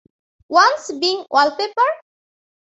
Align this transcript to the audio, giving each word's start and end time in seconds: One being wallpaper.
One 0.47 0.99
being 0.99 1.23
wallpaper. 1.29 1.91